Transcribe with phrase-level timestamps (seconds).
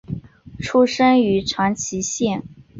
[0.59, 2.41] 出身于长崎县。